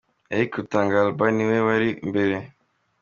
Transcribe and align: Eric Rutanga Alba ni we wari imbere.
Eric 0.33 0.51
Rutanga 0.59 0.95
Alba 1.03 1.25
ni 1.35 1.43
we 1.49 1.57
wari 1.67 1.89
imbere. 2.05 2.35